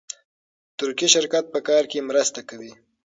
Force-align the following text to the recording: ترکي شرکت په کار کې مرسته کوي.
ترکي 0.77 1.07
شرکت 1.15 1.45
په 1.53 1.59
کار 1.67 1.83
کې 1.91 2.07
مرسته 2.09 2.39
کوي. 2.49 2.73